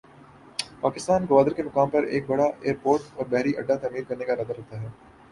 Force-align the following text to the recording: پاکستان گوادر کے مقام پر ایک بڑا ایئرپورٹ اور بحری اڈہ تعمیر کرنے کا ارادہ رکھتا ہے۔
پاکستان 0.81 1.25
گوادر 1.29 1.53
کے 1.53 1.63
مقام 1.63 1.89
پر 1.89 2.03
ایک 2.03 2.25
بڑا 2.27 2.43
ایئرپورٹ 2.61 3.01
اور 3.15 3.25
بحری 3.25 3.53
اڈہ 3.57 3.75
تعمیر 3.81 4.03
کرنے 4.07 4.25
کا 4.25 4.33
ارادہ 4.33 4.53
رکھتا 4.53 4.81
ہے۔ 4.81 4.89